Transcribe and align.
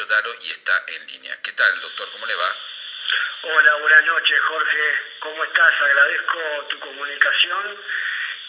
Mauricio 0.00 0.06
Daro 0.06 0.34
y 0.42 0.50
está 0.50 0.84
en 0.86 1.06
línea. 1.06 1.36
¿Qué 1.42 1.52
tal, 1.52 1.80
doctor? 1.80 2.10
¿Cómo 2.12 2.26
le 2.26 2.34
va? 2.34 2.56
Hola, 3.42 3.74
buenas 3.76 4.04
noches, 4.04 4.40
Jorge. 4.46 4.94
¿Cómo 5.20 5.44
estás? 5.44 5.72
Agradezco 5.80 6.66
tu 6.70 6.80
comunicación 6.80 7.84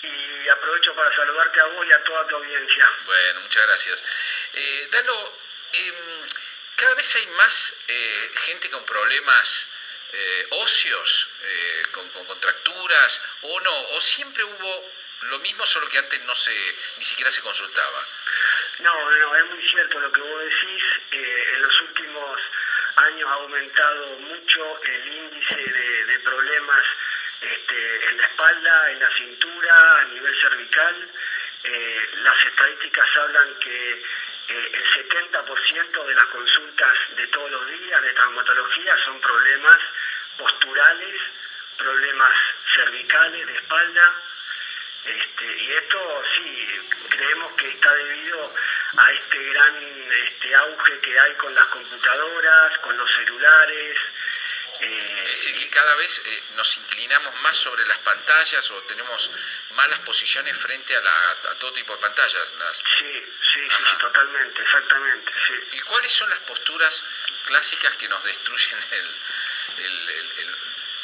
y 0.04 0.50
aprovecho 0.50 0.96
para 0.96 1.14
saludarte 1.16 1.60
a 1.60 1.66
vos 1.66 1.86
y 1.88 1.92
a 1.92 2.04
toda 2.04 2.28
tu 2.28 2.36
audiencia. 2.36 2.92
Bueno, 3.06 3.42
muchas 3.42 3.64
gracias. 3.68 4.04
Eh, 4.54 4.88
Dalo, 4.92 5.38
em, 5.74 6.28
cada 6.76 6.96
vez 6.96 7.16
hay 7.16 7.28
más 7.28 7.76
eh, 7.88 8.32
gente 8.46 8.70
con 8.70 8.86
problemas 8.86 9.68
eh, 10.14 10.48
óseos, 10.52 11.30
eh, 11.42 11.84
con, 11.92 12.10
con, 12.10 12.26
contracturas, 12.26 13.22
o 13.42 13.60
no, 13.62 13.82
o 13.96 14.02
siempre 14.02 14.44
hubo 14.44 14.92
lo 15.22 15.40
mismo, 15.40 15.66
solo 15.66 15.88
que 15.88 15.98
antes 15.98 16.22
no 16.24 16.36
se, 16.36 16.52
ni 16.98 17.04
siquiera 17.04 17.32
se 17.32 17.42
consultaba. 17.42 18.06
No, 18.80 19.12
no, 19.12 19.36
es 19.36 19.46
muy 19.52 19.68
cierto 19.70 20.00
lo 20.00 20.12
que 20.12 20.22
vos 20.22 20.44
decís. 20.44 20.84
en 21.12 21.62
los 21.62 21.82
últimos 21.82 22.40
años 22.96 23.30
ha 23.30 23.34
aumentado 23.34 24.08
mucho 24.20 24.82
el 24.84 25.08
índice 25.08 25.56
de, 25.56 26.06
de 26.06 26.20
problemas 26.20 26.84
este, 27.42 28.10
en 28.10 28.18
la 28.18 28.24
espalda, 28.24 28.92
en 28.92 29.00
la 29.00 29.10
cintura, 29.18 30.00
a 30.00 30.04
nivel 30.06 30.42
cervical. 30.42 31.10
Eh, 31.64 32.10
las 32.24 32.46
estadísticas 32.46 33.08
hablan 33.18 33.56
que 33.60 33.92
eh, 33.94 34.72
el 34.74 35.10
70% 35.10 36.06
de 36.06 36.14
las 36.16 36.26
consultas 36.26 36.98
de 37.16 37.28
todos 37.28 37.52
los 37.52 37.68
días 37.68 38.02
de 38.02 38.14
traumatología 38.14 38.96
son 39.06 39.20
problemas 39.22 39.78
posturales, 40.38 41.22
problemas 41.78 42.36
cervicales, 42.76 43.48
de 43.48 43.54
espalda. 43.54 44.16
Este, 45.06 45.46
y 45.46 45.74
esto 45.74 46.24
sí, 46.36 46.68
creemos 47.10 47.54
que 47.54 47.70
está 47.70 47.94
debido 47.94 48.54
a 48.98 49.12
este 49.14 49.44
gran 49.44 50.12
este, 50.28 50.56
auge 50.56 51.00
que 51.00 51.20
hay 51.20 51.34
con 51.36 51.56
las 51.56 51.66
computadoras, 51.68 52.78
con 52.80 52.98
los 52.98 53.10
celulares, 53.16 53.98
eh, 54.82 55.24
es 55.26 55.32
decir, 55.32 55.56
que 55.60 55.70
cada 55.70 55.94
vez 55.96 56.24
eh, 56.26 56.44
nos 56.56 56.78
inclinamos 56.78 57.36
más 57.42 57.56
sobre 57.56 57.86
las 57.86 58.00
pantallas 58.00 58.72
o 58.72 58.82
tenemos 58.84 59.32
malas 59.72 60.00
posiciones 60.00 60.58
frente 60.58 60.96
a, 60.96 61.02
la, 61.02 61.32
a 61.32 61.56
todo 61.60 61.72
tipo 61.72 61.94
de 61.94 62.02
pantallas. 62.02 62.56
Las... 62.58 62.78
Sí, 62.78 63.34
sí, 63.54 63.70
sí, 63.78 63.98
totalmente, 64.00 64.62
exactamente. 64.62 65.32
Sí. 65.48 65.78
¿Y 65.78 65.82
cuáles 65.82 66.12
son 66.12 66.30
las 66.32 66.40
posturas 66.40 67.06
clásicas 67.46 67.96
que 67.98 68.08
nos 68.08 68.24
destruyen 68.24 68.80
el, 68.92 69.20
el, 69.78 70.10
el, 70.10 70.56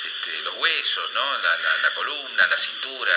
este, 0.06 0.42
los 0.42 0.56
huesos, 0.56 1.12
¿no? 1.12 1.38
La, 1.38 1.58
la, 1.60 1.78
la, 1.78 1.94
columna, 1.94 2.48
la 2.48 2.58
cintura? 2.58 3.14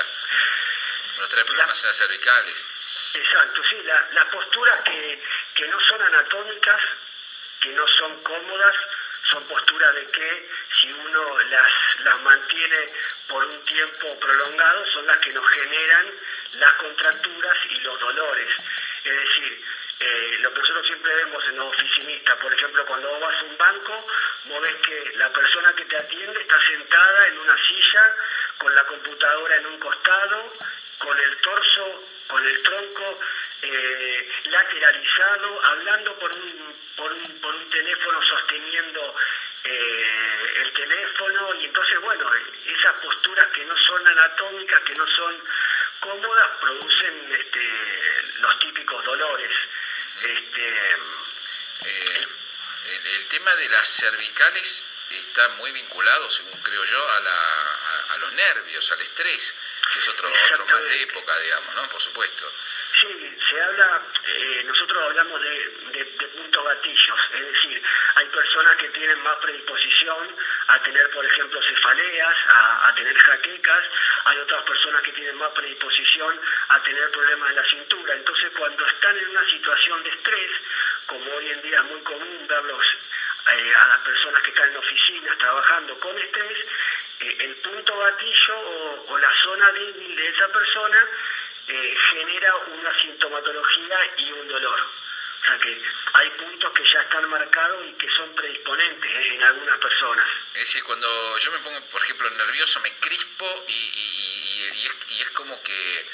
Nos 1.21 1.29
trae 1.29 1.45
problemas 1.45 1.85
en 1.85 1.89
las 1.89 1.97
cervicales. 1.99 2.67
Exacto, 3.15 3.63
sí, 3.69 3.77
las 3.85 4.25
posturas 4.27 4.81
que, 4.83 5.23
que 5.55 5.69
no 5.69 5.79
son 5.81 6.01
anatómicas, 6.01 6.81
que 7.61 7.69
no 7.71 7.87
son 7.89 8.23
cómodas, 8.23 8.77
son 9.31 9.45
posturas 9.45 9.95
de 9.97 10.07
que 10.07 10.49
si 10.81 10.91
uno 10.91 11.39
las, 11.51 11.73
las 12.05 12.21
mantiene 12.23 12.93
por 13.29 13.45
un 13.45 13.65
tiempo 13.67 14.19
prolongado 14.19 14.87
son 14.93 15.07
las 15.07 15.19
que 15.19 15.33
nos 15.33 15.47
generan 15.51 16.07
las 16.55 16.73
contracturas 16.73 17.57
y 17.69 17.81
los 17.81 18.01
dolores. 18.01 18.49
Es 19.05 19.17
decir, 19.17 19.65
eh, 20.01 20.39
lo 20.41 20.55
que 20.55 20.61
nosotros 20.61 20.87
siempre 20.87 21.15
vemos 21.17 21.45
en 21.45 21.57
los 21.57 21.75
oficinistas, 21.75 22.39
por 22.39 22.55
ejemplo, 22.55 22.87
cuando 22.87 23.11
vos 23.11 23.21
vas 23.21 23.35
a 23.35 23.45
un 23.45 23.59
banco, 23.59 24.07
vos 24.45 24.63
ves 24.63 24.77
que 24.77 25.13
la 25.17 25.31
persona 25.31 25.75
que 25.75 25.85
te 25.85 25.97
atiende 25.97 26.41
está 26.41 26.59
sentada 26.67 27.29
en 27.29 27.39
una 27.39 27.57
silla 27.67 28.17
con 28.57 28.75
la 28.75 28.85
computadora 28.85 29.57
en 29.57 29.67
un 29.67 29.79
costado, 29.79 30.55
con 31.01 31.19
el 31.19 31.37
torso, 31.39 32.05
con 32.29 32.47
el 32.47 32.63
tronco 32.63 33.21
eh, 33.63 34.29
lateralizado, 34.45 35.65
hablando 35.65 36.19
por 36.19 36.35
un, 36.37 36.77
por 36.97 37.13
un, 37.13 37.41
por 37.41 37.55
un 37.55 37.71
teléfono 37.71 38.23
sosteniendo 38.23 39.17
eh, 39.65 40.53
el 40.57 40.73
teléfono 40.75 41.55
y 41.55 41.65
entonces, 41.65 42.01
bueno, 42.01 42.31
esas 42.67 43.01
posturas 43.01 43.47
que 43.53 43.65
no 43.65 43.77
son 43.77 44.07
anatómicas, 44.07 44.81
que 44.81 44.95
no 44.95 45.07
son 45.07 45.43
cómodas, 46.01 46.49
producen 46.61 47.33
este, 47.33 48.23
los 48.41 48.59
típicos 48.59 49.05
dolores. 49.05 49.53
Este, 50.23 50.91
eh, 51.87 52.27
el, 53.17 53.27
tema 53.29 53.55
de 53.57 53.69
las 53.71 53.89
cervicales 53.89 54.87
está 55.11 55.49
muy 55.57 55.73
vinculado, 55.73 56.29
según 56.29 56.61
creo 56.61 56.85
yo, 56.85 57.11
a, 57.13 57.21
la, 57.21 58.15
a 58.15 58.19
los 58.19 58.33
nervios, 58.33 58.93
al 58.93 59.01
estrés, 59.01 59.57
que 59.91 59.99
es 59.99 60.09
otro, 60.09 60.29
otro 60.29 60.67
más 60.67 60.81
de 60.83 61.03
época, 61.03 61.39
digamos, 61.41 61.75
¿no? 61.75 61.89
Por 61.89 62.01
supuesto. 62.01 62.47
Sí, 63.01 63.37
se 63.49 63.61
habla, 63.61 64.03
eh, 64.27 64.63
nosotros 64.67 65.03
hablamos 65.03 65.41
de, 65.41 65.49
de, 65.93 66.05
de, 66.05 66.27
puntos 66.29 66.65
gatillos, 66.65 67.19
es 67.35 67.53
decir, 67.53 67.83
hay 68.17 68.27
personas 68.27 68.77
que 68.77 68.89
tienen 68.91 69.23
más 69.23 69.37
predisposición 69.39 70.37
a 70.69 70.83
tener, 70.83 71.11
por 71.11 71.25
ejemplo, 71.25 71.61
cefaleas, 71.63 72.37
a, 72.49 72.89
a 72.89 72.95
tener 72.95 73.17
jaquecas, 73.19 73.85
hay 74.25 74.39
otras 74.39 74.63
personas 74.65 75.03
que 75.03 75.13
tienen 75.13 75.37
más 75.37 75.51
predisposición 75.53 76.41
a 76.69 76.83
tener 76.83 77.11
problemas 77.11 77.51
en 77.51 77.57
la 77.57 77.65
cintura. 77.69 78.15
Entonces, 78.15 78.53
cuando 78.57 78.87
están 78.87 79.17
en 79.17 79.29
una 79.29 79.49
situación 79.49 80.03
de 80.05 80.11
estrés, 80.11 80.51
como 81.07 81.33
hoy 81.33 81.51
en 81.51 81.63
día 81.63 81.79
es 81.79 81.85
muy 81.85 82.01
común 82.03 82.47
verlos 82.47 82.87
eh, 83.53 83.73
a 83.75 83.89
las 83.89 83.99
personas 84.01 84.43
que 84.43 84.51
están 84.51 84.69
en 84.71 84.77
oficinas 84.77 85.39
trabajando 85.39 85.99
con 85.99 86.17
estrés, 86.19 86.59
eh, 87.21 87.37
el 87.41 87.55
punto 87.57 87.99
gatillo 87.99 88.59
o, 88.59 89.07
o, 89.09 89.19
la 89.19 89.33
zona 89.43 89.73
débil 89.73 90.17
de 90.17 90.29
esa 90.29 90.49
persona 90.71 91.09
eh, 91.69 91.95
genera 92.11 92.57
una 92.57 92.99
sintomatología 93.01 93.99
y 94.19 94.33
un 94.33 94.49
dolor. 94.49 94.81
O 94.81 95.47
sea 95.47 95.59
que 95.59 95.83
hay 96.13 96.31
puntos 96.31 96.73
que 96.73 96.85
ya 96.85 97.01
están 97.01 97.29
marcados 97.29 97.87
y 97.89 97.93
que 97.95 98.09
son 98.11 98.35
predisponentes 98.35 99.27
en 99.27 99.43
algunas 99.43 99.79
personas. 99.79 100.27
Es 100.53 100.61
decir, 100.61 100.83
cuando 100.85 101.39
yo 101.39 101.53
me 101.53 101.59
pongo, 101.59 101.81
por 101.89 102.03
ejemplo, 102.03 102.29
nervioso, 102.31 102.81
me 102.81 102.93
crispo 102.99 103.47
y, 103.67 103.73
y, 103.73 104.71
y, 104.75 104.87
es, 104.87 104.97
y 105.11 105.23
es, 105.23 105.31
como 105.31 105.61
que... 105.63 106.07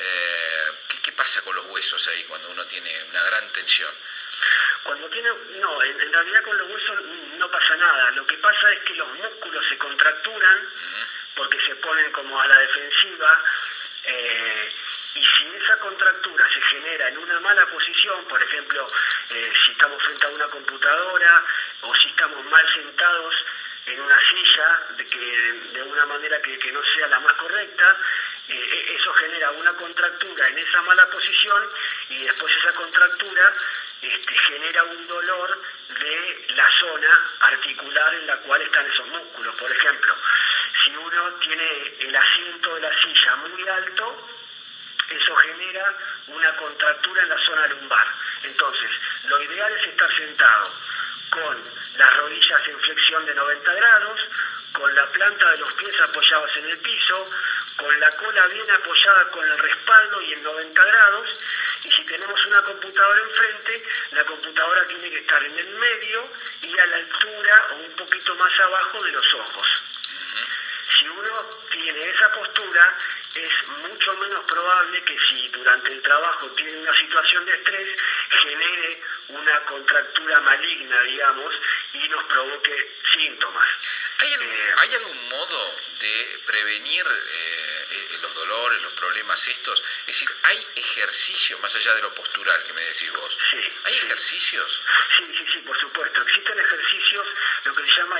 Eh, 0.00 0.66
¿qué, 0.88 1.02
¿Qué 1.02 1.12
pasa 1.12 1.42
con 1.42 1.56
los 1.56 1.66
huesos 1.66 2.06
ahí 2.08 2.22
cuando 2.24 2.50
uno 2.50 2.64
tiene 2.66 2.90
una 3.10 3.22
gran 3.24 3.52
tensión? 3.52 3.92
Cuando 4.84 5.08
tiene, 5.10 5.28
no, 5.58 5.82
en, 5.82 6.00
en, 6.00 6.12
realidad 6.12 6.44
con 6.44 6.56
los 6.56 6.70
huesos 6.70 7.04
no 7.36 7.50
pasa 7.50 7.76
nada. 7.76 8.10
Lo 8.12 8.24
que 8.26 8.36
pasa 8.36 8.72
es 8.72 8.78
que 8.84 8.94
los 8.94 9.08
músculos 9.08 9.64
se 9.68 9.76
contracturan 9.76 10.58
uh 10.58 10.70
-huh. 10.70 11.06
porque 11.34 11.58
se 11.66 11.74
ponen 11.76 12.12
como 12.12 12.40
a 12.40 12.46
la 12.46 12.58
defensiva. 12.58 13.44
Eh, 14.10 14.72
y 15.16 15.20
si 15.20 15.56
esa 15.62 15.78
contractura 15.80 16.46
se 16.48 16.62
genera 16.62 17.08
en 17.08 17.18
una 17.18 17.40
mala 17.40 17.66
posición, 17.66 18.24
por 18.24 18.42
ejemplo, 18.42 18.88
eh, 19.30 19.52
si 19.66 19.72
estamos 19.72 20.02
frente 20.02 20.26
a 20.26 20.30
una 20.30 20.46
computadora 20.46 21.44
o 21.82 21.94
si 21.94 22.08
estamos 22.08 22.42
mal 22.46 22.64
sentados 22.72 23.34
en 23.84 24.00
una 24.00 24.18
silla 24.30 24.86
de, 24.96 25.04
que, 25.04 25.52
de 25.72 25.82
una 25.82 26.06
manera 26.06 26.40
que, 26.40 26.72
no 26.72 26.80
sea 26.94 27.06
la 27.08 27.20
más 27.20 27.34
correcta, 27.34 27.96
eh, 28.48 28.96
eso 28.98 29.12
genera 29.12 29.50
una 29.50 29.72
contractura 29.74 30.48
en 30.48 30.58
esa 30.58 30.80
mala 30.82 31.06
posición 31.10 31.68
y 32.08 32.22
después 32.24 32.50
esa 32.56 32.72
contractura 32.72 33.52
este, 34.00 34.38
genera 34.38 34.84
un 34.84 35.06
dolor 35.06 35.60
de 35.88 36.46
la 36.54 36.66
zona 36.80 37.30
articular 37.40 38.14
en 38.14 38.26
la 38.26 38.36
cual 38.38 38.62
están 38.62 38.86
esos 38.86 39.06
músculos. 39.08 39.54
Por 39.56 39.70
ejemplo, 39.70 40.14
si 40.84 40.96
uno 40.96 41.34
tiene 41.40 41.94
el 42.00 42.16
asiento 42.16 42.74
de 42.74 42.80
la 42.80 43.02
silla 43.02 43.27
una 46.28 46.56
contractura 46.56 47.22
en 47.22 47.28
la 47.28 47.38
zona 47.38 47.66
lumbar. 47.68 48.06
Entonces, 48.42 48.90
lo 49.24 49.42
ideal 49.42 49.72
es 49.72 49.88
estar 49.88 50.16
sentado 50.16 50.72
con 51.30 51.62
las 51.96 52.16
rodillas 52.16 52.68
en 52.68 52.80
flexión 52.80 53.26
de 53.26 53.34
90 53.34 53.74
grados, 53.74 54.20
con 54.72 54.94
la 54.94 55.06
planta 55.10 55.50
de 55.50 55.58
los 55.58 55.72
pies 55.74 56.00
apoyados 56.00 56.50
en 56.56 56.70
el 56.70 56.78
piso, 56.78 57.24
con 57.76 58.00
la 58.00 58.10
cola 58.16 58.46
bien 58.46 58.70
apoyada 58.70 59.28
con 59.30 59.44
el 59.44 59.58
respaldo 59.58 60.22
y 60.22 60.32
en 60.32 60.42
90 60.42 60.84
grados, 60.84 61.28
y 61.84 61.92
si 61.92 62.04
tenemos 62.04 62.46
una 62.46 62.62
computadora 62.62 63.20
enfrente, 63.20 63.84
la 64.12 64.24
computadora 64.24 64.86
tiene 64.86 65.10
que 65.10 65.18
estar 65.18 65.42
en 65.42 65.58
el 65.58 65.68
medio 65.76 66.30
y 66.62 66.78
a 66.78 66.86
la 66.86 66.96
altura 66.96 67.68
o 67.72 67.76
un 67.76 67.96
poquito 67.96 68.34
más 68.34 68.52
abajo 68.60 69.02
de 69.02 69.12
los 69.12 69.34
ojos. 69.34 69.82
Si 70.98 71.08
uno 71.08 71.50
tiene 71.70 72.10
esa 72.10 72.32
postura, 72.32 72.96
es 73.44 73.68
mucho 73.68 74.16
menos 74.16 74.44
probable 74.44 75.02
que 75.04 75.16
si 75.28 75.48
durante 75.48 75.92
el 75.92 76.02
trabajo 76.02 76.50
tiene 76.52 76.78
una 76.78 76.98
situación 76.98 77.44
de 77.44 77.54
estrés, 77.54 77.88
genere 78.42 79.02
una 79.28 79.64
contractura 79.66 80.40
maligna, 80.40 81.02
digamos, 81.02 81.54
y 81.92 82.08
nos 82.08 82.24
provoque 82.24 82.96
síntomas. 83.12 83.68
¿Hay 84.18 84.32
algún, 84.32 84.48
eh, 84.48 84.74
¿hay 84.76 84.94
algún 84.94 85.28
modo 85.28 85.76
de 86.00 86.40
prevenir 86.46 87.04
eh, 87.06 87.86
eh, 87.90 88.18
los 88.20 88.34
dolores, 88.34 88.82
los 88.82 88.92
problemas 88.94 89.46
estos? 89.48 89.82
Es 90.00 90.06
decir, 90.06 90.28
¿hay 90.44 90.58
ejercicios, 90.76 91.60
más 91.60 91.74
allá 91.76 91.94
de 91.94 92.02
lo 92.02 92.14
postural 92.14 92.62
que 92.64 92.72
me 92.72 92.82
decís 92.82 93.12
vos? 93.12 93.38
Sí. 93.50 93.58
¿Hay 93.84 93.94
sí. 93.94 94.06
ejercicios? 94.06 94.82
Sí, 95.16 95.24
sí, 95.36 95.44
sí, 95.52 95.58
por 95.60 95.78
supuesto. 95.78 96.22
Existen 96.22 96.58
ejercicios, 96.58 97.26
lo 97.64 97.74
que 97.74 97.86
se 97.86 98.00
llama 98.00 98.17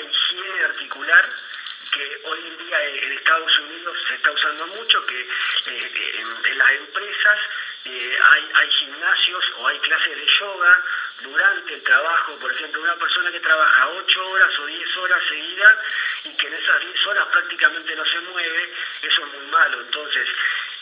mucho 4.68 5.04
que 5.06 5.20
eh, 5.20 6.20
en, 6.20 6.58
las 6.58 6.70
empresas 6.72 7.38
eh, 7.84 8.16
hay, 8.22 8.70
gimnasios 8.70 9.44
o 9.56 9.68
hay 9.68 9.78
clases 9.80 10.16
de 10.16 10.26
yoga 10.26 10.82
durante 11.22 11.74
el 11.74 11.82
trabajo, 11.82 12.38
por 12.38 12.52
ejemplo, 12.52 12.82
una 12.82 12.96
persona 12.96 13.30
que 13.32 13.40
trabaja 13.40 13.88
8 13.88 14.28
horas 14.28 14.58
o 14.58 14.66
10 14.66 14.96
horas 14.98 15.22
seguidas 15.26 15.76
y 16.24 16.36
que 16.36 16.46
en 16.46 16.54
esas 16.54 16.80
10 16.80 17.06
horas 17.06 17.26
prácticamente 17.28 17.96
no 17.96 18.04
se 18.04 18.20
mueve, 18.20 18.72
eso 19.02 19.26
es 19.26 19.32
muy 19.32 19.46
malo. 19.46 19.80
Entonces, 19.80 20.28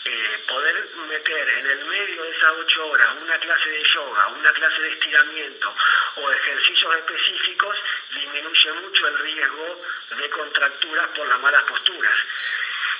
eh, 0.05 0.43
poder 0.47 0.95
meter 1.09 1.49
en 1.49 1.69
el 1.69 1.85
medio 1.85 2.23
de 2.23 2.29
esas 2.29 2.51
8 2.51 2.87
horas 2.87 3.07
una 3.21 3.37
clase 3.39 3.69
de 3.69 3.83
yoga, 3.83 4.27
una 4.27 4.53
clase 4.53 4.81
de 4.81 4.89
estiramiento 4.93 5.75
o 6.15 6.31
ejercicios 6.31 6.95
específicos 6.95 7.77
disminuye 8.13 8.71
mucho 8.73 9.07
el 9.07 9.19
riesgo 9.19 9.81
de 10.17 10.29
contracturas 10.29 11.07
por 11.09 11.27
las 11.27 11.39
malas 11.39 11.63
posturas. 11.63 12.17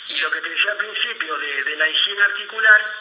Y 0.09 0.19
lo 0.21 0.31
que 0.31 0.41
te 0.41 0.49
decía 0.49 0.71
al 0.71 0.77
principio 0.77 1.37
de, 1.37 1.75
la 1.75 1.89
higiene 1.89 2.23
articular 2.23 2.95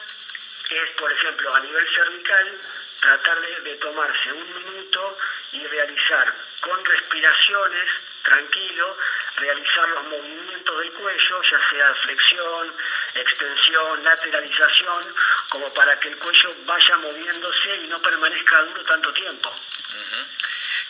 es, 0.69 0.91
por 0.97 1.13
ejemplo, 1.13 1.55
a 1.55 1.61
nivel 1.61 1.95
cervical, 1.95 2.61
tratar 3.01 3.41
de, 3.41 3.77
tomarse 3.77 4.33
un 4.33 4.55
minuto 4.55 5.19
y 5.53 5.65
realizar 5.67 6.35
con 6.61 6.85
respiraciones, 6.85 7.89
tranquilo, 8.25 8.97
realizar 9.37 9.89
los 9.91 10.05
movimientos 10.05 10.79
del 10.81 10.93
cuello, 10.95 11.43
ya 11.43 11.71
sea 11.71 11.95
flexión, 11.95 12.75
extensión, 13.15 14.03
lateralización, 14.03 15.15
como 15.51 15.73
para 15.73 16.01
que 16.01 16.09
el 16.09 16.19
cuello 16.19 16.57
vaya 16.65 16.97
moviéndose 16.97 17.77
y 17.77 17.87
no 17.87 18.03
permanezca 18.03 18.63
duro 18.63 18.85
tanto 18.85 19.13
tiempo. 19.13 19.55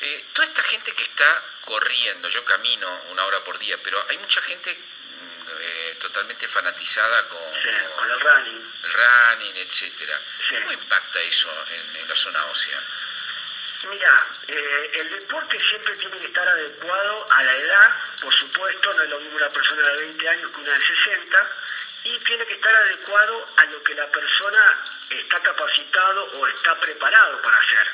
Eh, 0.01 0.25
toda 0.33 0.49
esta 0.49 0.63
gente 0.63 0.95
que 0.95 1.03
está 1.03 1.45
corriendo, 1.61 2.29
yo 2.29 2.43
camino 2.45 2.89
una 3.11 3.25
hora 3.25 3.45
por 3.45 3.59
día, 3.59 3.77
pero 3.83 3.99
hay 4.09 4.17
mucha 4.19 4.41
gente 4.41 4.71
totalmente 5.99 6.49
fanatizada 6.49 7.27
con, 7.29 7.41
el 7.41 8.21
running, 8.21 8.73
el 8.83 8.93
running 8.93 9.57
etcétera. 9.57 10.21
¿Cómo 10.51 10.73
impacta 10.73 11.21
eso 11.21 11.51
en, 11.71 12.09
la 12.09 12.17
zona 12.17 12.45
ósea? 12.47 12.83
Mira, 13.89 14.27
eh, 14.49 14.91
el 14.95 15.11
deporte 15.11 15.59
siempre 15.69 15.97
tiene 15.97 16.19
que 16.19 16.27
estar 16.27 16.49
adecuado 16.49 17.27
a 17.31 17.43
la 17.43 17.57
edad, 17.57 17.91
por 18.21 18.35
supuesto, 18.35 18.95
no 18.95 19.03
es 19.03 19.11
lo 19.11 19.21
mismo 19.21 19.37
una 19.37 19.51
persona 19.51 19.89
de 19.89 19.97
20 19.97 20.29
años 20.29 20.51
que 20.51 20.61
una 20.61 20.73
de 20.73 20.87
60, 20.87 21.51
y 22.07 22.19
tiene 22.21 22.47
que 22.47 22.55
estar 22.55 22.75
adecuado 22.75 23.47
a 23.57 23.65
lo 23.67 23.83
que 23.83 23.95
la 23.95 24.07
persona 24.11 24.85
está 25.11 25.41
capacitado 25.41 26.25
o 26.39 26.47
está 26.47 26.79
preparado 26.79 27.43
para 27.43 27.59
hacer. 27.59 27.87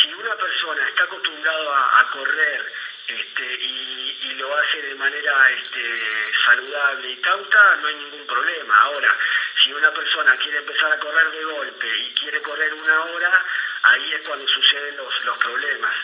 Si 0.00 0.12
una 0.14 0.36
persona 0.36 0.88
está 0.88 1.04
acostumbrado 1.04 1.74
a, 1.74 2.10
correr 2.12 2.72
este, 3.18 3.44
y, 3.44 4.34
lo 4.34 4.56
hace 4.56 4.82
de 4.82 4.94
manera 4.96 5.50
este, 5.50 6.32
saludable 6.46 7.10
y 7.10 7.16
cauta, 7.18 7.76
no 7.76 7.86
hay 7.86 7.94
ningún 7.96 8.26
problema. 8.26 8.80
Ahora, 8.80 9.16
si 9.62 9.72
una 9.72 9.92
persona 9.92 10.36
quiere 10.36 10.58
empezar 10.58 10.92
a 10.92 10.98
correr 10.98 11.30
de 11.30 11.44
golpe 11.44 11.86
y 11.86 12.14
quiere 12.14 12.42
correr 12.42 12.74
una 12.74 13.02
hora, 13.04 13.44
ahí 13.82 14.14
es 14.14 14.26
cuando 14.26 14.48
suceden 14.48 14.96
los, 14.96 15.24
los 15.24 15.38
problemas. 15.38 15.94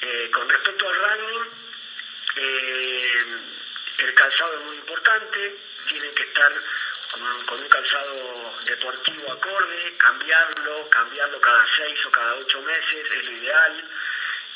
Eh, 0.00 0.30
con 0.32 0.48
respecto 0.48 0.88
al 0.88 0.96
running, 0.96 1.50
eh, 2.36 3.18
el 3.98 4.14
calzado 4.14 4.58
es 4.58 4.64
muy 4.64 4.76
importante, 4.76 5.56
tiene 5.88 6.10
que 6.10 6.22
estar 6.24 6.52
con, 7.12 7.58
un 7.60 7.68
calzado 7.68 8.54
deportivo 8.64 9.32
acorde, 9.32 9.96
cambiarlo, 9.96 10.88
cambiarlo 10.90 11.40
cada 11.40 11.64
seis 11.76 11.98
o 12.06 12.10
cada 12.10 12.34
ocho 12.34 12.60
meses 12.62 13.06
es 13.10 13.24
lo 13.24 13.32
ideal. 13.32 13.84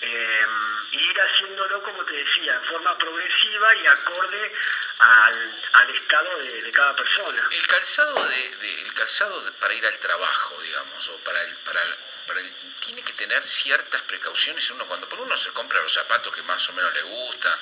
Eh, 0.02 0.46
ir 0.92 1.16
haciéndolo, 1.20 1.82
como 1.82 2.04
te 2.04 2.14
decía, 2.14 2.54
en 2.54 2.64
forma 2.64 2.96
progresiva 2.96 3.76
y 3.76 3.86
acorde 3.86 4.52
al, 4.98 5.94
estado 5.94 6.38
de, 6.38 6.72
cada 6.72 6.96
persona. 6.96 7.48
El 7.50 7.66
calzado, 7.66 8.28
de, 8.28 8.82
el 8.82 8.94
calzado 8.94 9.52
para 9.54 9.74
ir 9.74 9.84
al 9.86 9.98
trabajo, 9.98 10.60
digamos, 10.62 11.08
o 11.08 11.18
para 11.22 11.42
el, 11.42 11.54
para, 11.58 11.80
para 12.26 12.40
tiene 12.80 13.02
que 13.02 13.12
tener 13.12 13.42
ciertas 13.44 14.02
precauciones 14.02 14.70
uno 14.70 14.86
cuando 14.86 15.08
por 15.08 15.20
uno 15.20 15.36
se 15.36 15.52
compra 15.52 15.82
los 15.82 15.92
zapatos 15.92 16.34
que 16.34 16.42
más 16.42 16.66
o 16.70 16.72
menos 16.72 16.92
le 16.94 17.02
gusta 17.02 17.58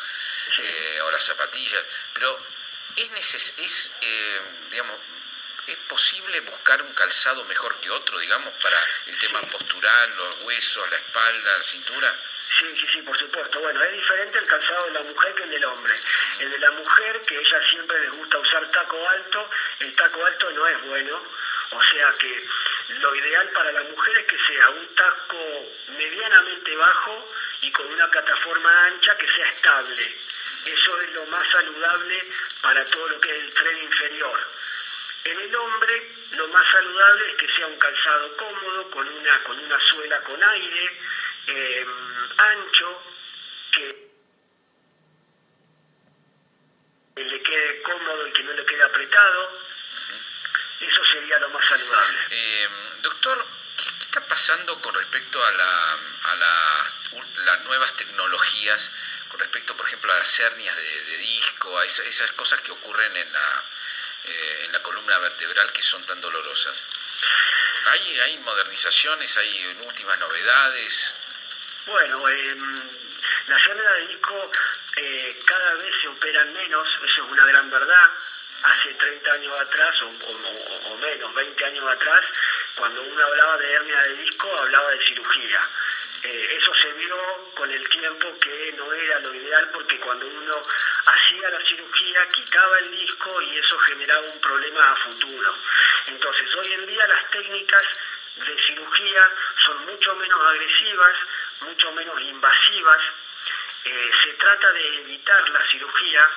eh, 0.59 1.01
o 1.03 1.11
las 1.11 1.25
zapatillas, 1.25 1.85
pero 2.15 2.39
es, 2.97 3.11
neces 3.11 3.55
es 3.59 3.93
eh, 4.01 4.41
digamos, 4.71 4.97
¿Es 5.69 5.77
posible 5.81 6.41
buscar 6.41 6.83
un 6.83 6.95
calzado 6.95 7.45
mejor 7.45 7.79
que 7.79 7.91
otro, 7.91 8.19
digamos, 8.19 8.55
para 8.63 8.79
el 9.05 9.19
tema 9.19 9.39
postural, 9.43 10.17
los 10.17 10.45
huesos, 10.45 10.91
la 10.91 10.97
espalda, 10.97 11.59
la 11.59 11.63
cintura? 11.63 12.17
Sí, 12.59 12.65
sí, 12.81 12.87
sí, 12.91 13.03
por 13.03 13.19
supuesto. 13.19 13.61
Bueno, 13.61 13.83
es 13.85 13.93
diferente 13.93 14.39
el 14.39 14.47
calzado 14.47 14.87
de 14.87 14.93
la 14.93 15.03
mujer 15.03 15.35
que 15.35 15.43
el 15.43 15.51
del 15.51 15.65
hombre. 15.67 15.95
El 16.39 16.51
de 16.53 16.59
la 16.59 16.71
mujer, 16.71 17.21
que 17.21 17.35
ella 17.35 17.61
siempre 17.69 18.01
les 18.01 18.13
gusta 18.13 18.39
usar 18.39 18.71
taco 18.71 19.09
alto, 19.11 19.51
el 19.81 19.95
taco 19.95 20.25
alto 20.25 20.51
no 20.53 20.69
es 20.69 20.83
bueno. 20.87 21.23
O 21.73 21.83
sea 21.83 22.15
que 22.19 22.49
lo 22.89 23.15
ideal 23.17 23.51
para 23.51 23.71
la 23.71 23.83
mujer 23.83 24.19
es 24.21 24.27
que 24.27 24.39
sea 24.47 24.71
un 24.71 24.95
taco 24.95 25.67
medianamente 25.89 26.77
bajo 26.77 27.31
y 27.61 27.71
con 27.73 27.93
una 27.93 28.11
plataforma 28.11 28.87
ancha 28.87 29.19
que 29.19 29.27
sea 29.27 29.49
estable. 29.51 30.17
Eso 30.65 31.01
es 31.03 31.13
lo 31.13 31.27
más 31.27 31.47
saludable 31.53 32.27
para 32.63 32.87
todo 32.87 33.09
lo 33.11 33.21
que 33.21 33.37
es 33.37 33.41
el 33.43 33.53
tren 33.53 33.83
inferior. 33.83 34.49
En 35.29 35.39
el 35.39 35.55
hombre 35.55 36.11
lo 36.31 36.49
más 36.49 36.67
saludable 36.73 37.31
es 37.31 37.37
que 37.37 37.55
sea 37.55 37.67
un 37.67 37.79
calzado 37.79 38.35
cómodo, 38.39 38.91
con 38.91 39.07
una, 39.07 39.45
con 39.45 39.59
una 39.59 39.79
suela 39.91 40.23
con 40.23 40.43
aire, 40.43 41.01
em, 41.49 42.31
ancho, 42.39 43.03
que 43.73 44.09
le 47.17 47.43
quede 47.43 47.83
cómodo 47.83 48.27
y 48.27 48.33
que 48.33 48.43
no 48.43 48.53
le 48.55 48.65
quede 48.65 48.83
apretado. 48.83 49.61
Eso 50.81 51.05
sería 51.13 51.39
lo 51.41 51.51
más 51.51 51.67
saludable. 51.69 52.19
Em, 52.31 53.03
doctor, 53.03 53.47
¿qué 53.77 53.85
está 53.99 54.27
pasando 54.27 54.81
con 54.81 54.95
respecto 54.95 55.45
a, 55.45 55.53
la, 55.53 55.99
a 56.23 56.37
las 56.37 57.65
nuevas 57.65 57.95
tecnologías, 57.97 58.93
con 59.29 59.41
respecto, 59.41 59.77
por 59.77 59.85
ejemplo, 59.87 60.11
a 60.11 60.17
las 60.17 60.41
hernias 60.41 60.75
de, 60.75 61.19
disco, 61.19 61.79
a 61.79 61.85
esas 61.85 62.33
cosas 62.33 62.63
que 62.63 62.73
ocurren 62.73 63.15
en 63.15 63.31
la 63.31 63.65
eh, 64.25 64.65
en 64.65 64.73
la 64.73 64.83
columna 64.83 65.19
vertebral 65.19 65.73
que 65.73 65.83
son 65.83 66.05
tan 66.05 66.21
dolorosas. 66.21 66.87
¿Hay, 67.87 68.21
hay 68.21 68.39
modernizaciones, 68.39 69.37
hay 69.39 69.77
últimas 69.87 70.19
novedades? 70.19 71.15
Bueno, 71.87 72.29
eh, 72.29 72.57
las 73.47 73.67
hernias 73.67 73.95
de 73.95 74.07
disco 74.09 74.51
eh, 74.97 75.39
cada 75.47 75.75
vez 75.75 75.95
se 76.03 76.09
operan 76.09 76.53
menos, 76.53 76.87
eso 77.05 77.25
es 77.25 77.31
una 77.31 77.47
gran 77.47 77.71
verdad. 77.71 78.11
Hace 78.63 78.93
30 78.93 79.33
años 79.33 79.61
atrás, 79.61 79.95
o, 80.03 80.07
o, 80.07 80.97
menos, 80.99 81.35
20 81.35 81.65
años 81.65 81.89
atrás, 81.89 82.25
cuando 82.75 83.03
uno 83.03 83.25
hablaba 83.25 83.57
de 83.57 83.73
hernia 83.73 84.03
de 84.03 84.15
disco, 84.15 84.59
hablaba 84.59 84.91
de 84.91 85.07
cirugía. 85.07 85.61
Eh, 86.23 86.59
eso 86.61 86.75
se 86.75 86.93
vio 86.95 87.17
con 87.55 87.71
el 87.71 87.89
tiempo 87.89 88.39
que 88.41 88.73
no 88.77 88.93
era 88.93 89.21
lo 89.21 89.33
ideal 89.33 89.71
porque 89.73 90.01
cuando 90.01 90.27
uno 90.27 90.63
hacía 91.07 91.49
la 91.49 91.65
cirugía 91.65 92.29
quitaba 92.31 92.79
el 92.81 92.91
disco 92.91 93.41
y 93.43 93.57
eso 93.57 93.79
generaba 93.79 94.27
un 94.27 94.41
problema 94.41 94.91
a 94.91 94.97
futuro. 94.97 95.55
Entonces 96.07 96.55
hoy 96.57 96.73
en 96.73 96.87
día 96.87 97.07
las 97.07 97.31
técnicas 97.31 97.85
de 98.35 98.63
cirugía 98.67 99.31
son 99.65 99.87
mucho 99.87 100.15
menos 100.17 100.41
agresivas, 100.45 101.17
mucho 101.61 101.93
menos 101.93 102.21
invasivas. 102.21 103.03
Eh, 103.85 104.11
se 104.25 104.33
trata 104.35 104.73
de 104.73 104.97
evitar 104.99 105.49
la 105.51 105.71
cirugía 105.71 106.31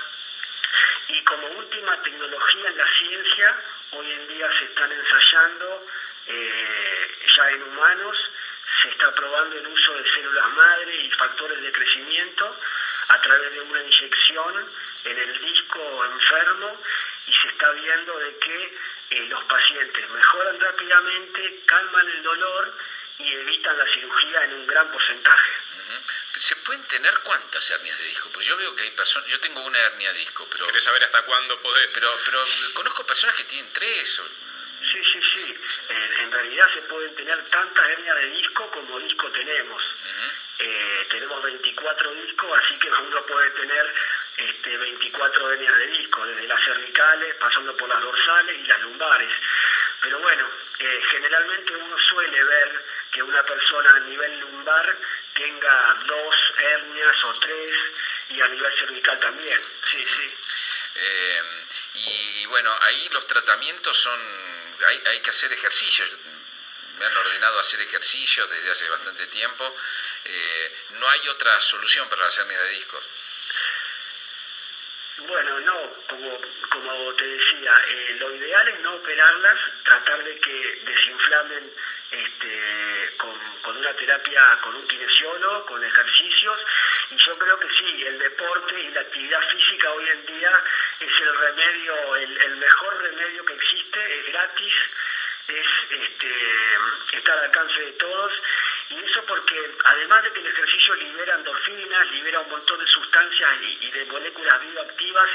y 1.07 1.23
como 1.23 1.47
última 1.47 2.01
tecnología 2.03 2.69
en 2.69 2.77
la 2.77 2.97
ciencia, 2.97 3.55
hoy 3.91 4.11
en 4.11 4.27
día 4.27 4.47
se 4.59 4.65
están 4.65 4.91
ensayando 4.91 5.87
eh, 6.27 7.15
ya 7.35 7.51
en 7.51 7.63
humanos 7.63 8.17
se 8.81 8.89
está 8.89 9.13
probando 9.13 9.57
el 9.57 9.67
uso 9.67 9.93
de 9.93 10.09
células 10.13 10.49
madre 10.53 10.95
y 10.95 11.11
factores 11.11 11.61
de 11.61 11.71
crecimiento 11.71 12.57
a 13.09 13.21
través 13.21 13.53
de 13.53 13.61
una 13.61 13.83
inyección 13.83 14.71
en 15.05 15.17
el 15.17 15.41
disco 15.41 16.05
enfermo 16.05 16.81
y 17.27 17.33
se 17.33 17.47
está 17.49 17.71
viendo 17.71 18.17
de 18.19 18.37
que 18.37 18.77
eh, 19.11 19.25
los 19.27 19.43
pacientes 19.43 20.09
mejoran 20.09 20.59
rápidamente, 20.59 21.63
calman 21.65 22.09
el 22.09 22.23
dolor 22.23 22.77
y 23.19 23.33
evitan 23.33 23.77
la 23.77 23.85
cirugía 23.93 24.43
en 24.45 24.53
un 24.53 24.67
gran 24.67 24.91
porcentaje. 24.91 25.51
¿Se 26.37 26.55
pueden 26.57 26.83
tener 26.85 27.13
cuántas 27.23 27.69
hernias 27.69 27.97
de 27.99 28.05
disco? 28.05 28.29
Pues 28.31 28.47
yo 28.47 28.57
veo 28.57 28.73
que 28.73 28.83
hay 28.83 28.91
personas, 28.91 29.29
yo 29.29 29.39
tengo 29.39 29.61
una 29.61 29.77
hernia 29.77 30.11
de 30.13 30.19
disco, 30.19 30.47
pero... 30.49 30.65
¿Querés 30.65 30.83
saber 30.83 31.03
hasta 31.03 31.21
cuándo 31.23 31.59
podés? 31.61 31.93
Pero, 31.93 32.11
pero 32.25 32.43
conozco 32.73 33.05
personas 33.05 33.35
que 33.35 33.43
tienen 33.43 33.71
tres 33.73 34.19
o 34.19 34.23
En 35.89 36.31
realidad 36.31 36.67
se 36.73 36.81
pueden 36.83 37.15
tener 37.15 37.37
tantas 37.49 37.89
hernias 37.89 38.15
de 38.15 38.25
disco 38.27 38.71
como 38.71 38.99
disco 38.99 39.31
tenemos. 39.31 39.83
Eh, 40.59 41.07
tenemos 41.09 41.41
24 41.43 42.13
discos, 42.13 42.59
así 42.63 42.79
que 42.79 42.89
uno 42.89 43.25
puede 43.25 43.49
tener 43.51 43.93
este, 44.37 44.77
24 44.77 45.51
hernias 45.53 45.77
de 45.77 45.87
disco, 45.87 46.25
desde 46.25 46.47
las 46.47 46.63
cervicales, 46.63 47.35
pasando 47.35 47.75
por 47.75 47.89
las 47.89 48.01
dorsales 48.01 48.59
y 48.59 48.67
las 48.67 48.81
lumbares. 48.81 49.31
Pero 50.01 50.19
bueno, 50.19 50.49
eh, 50.79 51.01
generalmente 51.11 51.75
uno 51.75 51.95
suele 52.09 52.43
ver 52.43 52.85
que 53.11 53.23
una 53.23 53.43
persona 53.43 53.95
a 53.95 53.99
nivel 53.99 54.39
lumbar 54.39 54.97
tenga 55.35 55.93
dos 56.05 56.35
hernias 56.57 57.25
o 57.25 57.33
tres 57.39 57.71
y 58.29 58.41
a 58.41 58.47
nivel 58.47 58.79
cervical 58.79 59.19
también. 59.19 59.61
Sí, 59.83 60.03
sí. 60.03 60.33
Eh, 60.95 61.41
y 61.93 62.45
bueno, 62.47 62.71
ahí 62.81 63.09
los 63.11 63.25
tratamientos 63.27 63.97
son 63.97 64.19
hay, 64.87 65.03
hay 65.07 65.19
que 65.21 65.29
hacer 65.29 65.51
ejercicios. 65.53 66.09
Me 66.97 67.05
han 67.05 67.17
ordenado 67.17 67.59
hacer 67.59 67.81
ejercicios 67.81 68.49
desde 68.49 68.71
hace 68.71 68.89
bastante 68.89 69.27
tiempo. 69.27 69.75
Eh, 70.23 70.85
no 70.91 71.07
hay 71.09 71.27
otra 71.29 71.59
solución 71.61 72.07
para 72.09 72.23
las 72.23 72.37
hernias 72.37 72.61
de 72.63 72.69
discos. 72.69 73.07
Bueno, 75.27 75.59
no, 75.59 75.77
como, 76.07 76.37
como 76.69 77.13
te 77.13 77.27
decía, 77.27 77.73
eh, 77.89 78.15
lo 78.19 78.35
ideal 78.35 78.67
es 78.69 78.79
no 78.81 78.95
operarlas, 78.95 79.59
tratar 79.83 80.23
de 80.23 80.39
que 80.39 80.81
desinflamen 80.85 81.71
este, 82.11 83.17
con, 83.17 83.37
con 83.61 83.77
una 83.77 83.93
terapia, 83.93 84.59
con 84.63 84.75
un 84.75 84.87
kinesiólogo, 84.87 85.65
con 85.65 85.83
ejercicios, 85.83 86.59
y 87.11 87.17
yo 87.17 87.37
creo 87.37 87.59
que 87.59 87.69
sí, 87.69 88.03
el 88.03 88.19
deporte 88.19 88.81
y 88.81 88.91
la 88.91 89.01
actividad 89.01 89.41
física 89.51 89.91
hoy 89.91 90.09
en 90.09 90.25
día 90.25 90.63
es 90.99 91.19
el 91.19 91.37
remedio, 91.37 92.15
el, 92.15 92.55
mejor 92.57 93.01
remedio 93.01 93.45
que 93.45 93.53
existe, 93.53 94.19
es 94.19 94.25
gratis, 94.27 94.73
es 95.47 95.67
este, 95.89 97.17
está 97.17 97.33
al 97.33 97.45
alcance 97.45 97.79
de 97.79 97.91
todos 97.93 98.31
porque 99.41 99.71
además 99.85 100.23
de 100.23 100.33
que 100.33 100.39
el 100.39 100.47
ejercicio 100.47 100.95
libera 100.95 101.35
endorfinas, 101.35 102.11
libera 102.11 102.41
un 102.41 102.49
montón 102.49 102.79
de 102.79 102.87
sustancias 102.87 103.49
y, 103.81 103.91
de 103.91 104.05
moléculas 104.05 104.61
bioactivas 104.61 105.29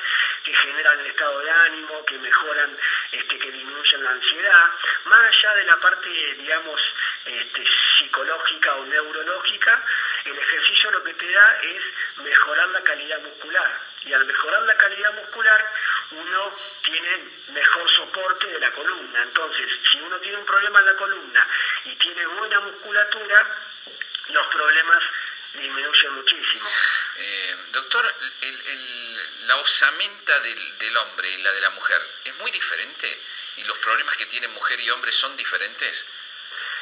que 0.45 0.55
generan 0.55 1.01
el 1.01 1.07
estado 1.07 1.41
de 1.41 1.51
ánimo, 1.51 2.05
que 2.07 2.19
mejoran, 2.19 2.79
este, 3.11 3.39
que 3.39 3.51
disminuyen 3.51 4.05
la 4.05 4.11
ansiedad, 4.11 4.71
más 5.07 5.21
allá 5.23 5.55
de 5.55 5.65
la 5.65 5.77
parte, 5.81 6.09
digamos, 6.09 6.81
este, 7.25 7.65
psicológica 7.99 8.77
o 8.77 8.85
neurológica, 8.85 9.83
el 10.25 10.39
ejercicio 10.39 10.91
lo 10.93 11.03
que 11.03 11.15
te 11.15 11.33
da 11.33 11.59
es 11.63 11.83
mejorar 12.19 12.69
la 12.69 12.83
calidad 12.83 13.21
muscular. 13.23 13.81
Y 14.05 14.13
al 14.13 14.25
mejorar 14.25 14.65
la 14.65 14.77
calidad 14.77 15.15
muscular, 15.15 15.73
uno 16.13 16.55
tiene 16.85 17.29
mejor 17.49 17.91
soporte 17.91 18.47
de 18.47 18.61
la 18.61 18.71
columna. 18.71 19.23
Entonces, 19.23 19.69
si 19.91 20.01
uno 20.01 20.17
tiene 20.21 20.39
un 20.39 20.47
problema 20.47 20.79
en 20.79 20.87
la 20.87 20.95
columna 20.95 21.46
los 24.29 24.47
problemas 24.49 25.03
disminuyen 25.53 26.13
muchísimo. 26.13 26.69
Eh, 27.17 27.57
doctor, 27.73 28.15
la 29.47 29.57
osamenta 29.57 30.41
del, 30.41 30.79
del 30.79 30.97
hombre 30.97 31.31
y 31.31 31.43
la 31.43 31.53
de 31.53 31.61
la 31.61 31.71
mujer 31.71 32.01
es 32.25 32.37
muy 32.39 32.51
diferente 32.51 33.09
y 33.57 33.65
los 33.65 33.79
problemas 33.79 34.17
que 34.17 34.27
tienen 34.27 34.53
mujer 34.53 34.79
y 34.81 34.91
hombre 34.91 35.11
son 35.11 35.37
diferentes 35.37 36.07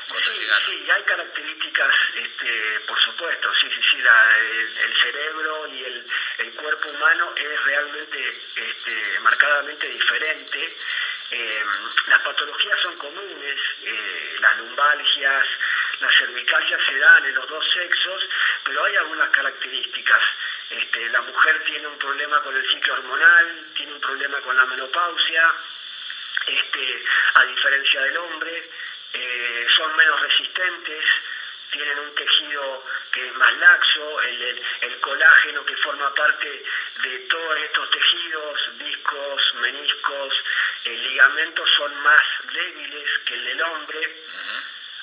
sí, 0.09 0.47
Sí, 0.67 0.91
hay 0.91 1.03
características, 1.05 1.95
este, 2.15 2.81
por 2.81 3.01
supuesto, 3.03 3.53
sí, 3.61 3.69
sí, 3.75 3.81
sí, 3.91 3.99
la, 4.03 4.39
el, 4.39 4.95
cerebro 5.01 5.67
y 5.69 5.85
el, 5.85 6.07
el, 6.39 6.53
cuerpo 6.55 6.91
humano 6.91 7.33
es 7.37 7.65
realmente 7.65 8.43
este, 8.57 9.21
marcadamente 9.21 9.89
diferente. 9.89 10.77
Eh, 11.31 11.65
las 12.07 12.21
patologías 12.23 12.81
son 12.83 12.97
comunes, 12.97 13.61
eh, 13.83 14.37
las 14.41 14.59
lumbalgias, 14.59 15.47
las 16.01 16.17
cervicalgias 16.17 16.81
se 16.87 16.99
dan 16.99 17.25
en 17.27 17.35
los 17.35 17.49
dos 17.49 17.65
sexos, 17.73 18.23
pero 18.65 18.85
hay 18.85 18.97
algunas 18.97 19.31
características. 19.31 20.23
Este, 20.71 21.09
la 21.11 21.23
mujer 21.23 21.63
tiene 21.65 21.87
un 21.87 21.99
problema 21.99 22.41
con 22.43 22.57
el 22.57 22.69
ciclo 22.71 22.95
hormonal, 22.95 23.67
tiene 23.75 23.93
un 23.93 24.01
problema 24.01 24.41
con 24.41 24.57
la 24.57 24.65
menopausia, 24.67 25.55
este, 26.47 27.05
a 27.35 27.45
diferencia 27.45 28.01
del 28.03 28.17
hombre. 28.17 28.71
Eh, 29.13 29.67
son 29.77 29.97
menos 29.97 30.21
resistentes, 30.21 31.05
tienen 31.71 31.99
un 31.99 32.15
tejido 32.15 32.85
que 33.13 33.27
es 33.27 33.35
más 33.35 33.53
laxo, 33.59 34.21
el, 34.23 35.01
colágeno 35.01 35.65
que 35.67 35.77
forma 35.77 36.15
parte 36.15 36.65
de 37.03 37.19
todos 37.29 37.59
estos 37.59 37.91
tejidos, 37.91 38.79
discos, 38.79 39.55
meniscos, 39.57 40.35
eh, 40.85 40.91
ligamentos 40.91 41.69
son 41.77 41.95
más 42.01 42.23
débiles 42.53 43.11
que 43.27 43.35
el 43.35 43.45
del 43.45 43.63
hombre, 43.63 44.23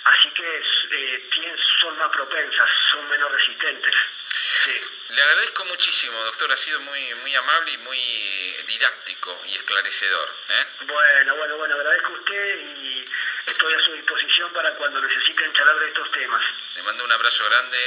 así 0.04 0.30
que 0.32 0.56
eh, 0.56 1.30
tienen, 1.34 1.58
son 1.80 1.98
más 1.98 2.10
propensas, 2.10 2.70
son 2.92 3.08
menos 3.10 3.32
resistentes. 3.32 3.96
Le 5.10 5.22
agradezco 5.22 5.66
muchísimo, 5.66 6.24
doctor, 6.24 6.52
ha 6.52 6.58
sido 6.58 6.80
muy, 6.82 7.14
muy 7.16 7.36
amable 7.36 7.72
y 7.72 7.78
muy 7.80 7.98
didáctico 8.68 9.36
y 9.48 9.56
esclarecedor. 9.56 10.30
Bueno, 10.86 11.36
bueno, 11.36 11.58
bueno, 11.58 11.76
agradezco 11.76 12.14
a 12.14 12.20
usted 12.20 12.60
y 12.60 13.06
estoy 13.48 13.74
a 13.74 13.80
su 13.80 13.94
disposición 13.94 14.54
para 14.54 14.76
cuando 14.76 15.02
necesiten 15.02 15.52
charlar 15.54 15.80
de 15.80 15.88
estos 15.88 16.12
temas. 16.12 16.42
Le 16.76 16.84
mando 16.84 17.04
un 17.04 17.12
abrazo 17.12 17.46
grande. 17.50 17.78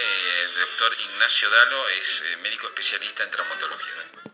El 0.43 0.55
doctor 0.55 0.95
Ignacio 0.99 1.49
Dalo 1.49 1.89
es 1.91 2.23
eh, 2.23 2.37
médico 2.39 2.67
especialista 2.67 3.23
en 3.23 3.31
traumatología. 3.31 4.34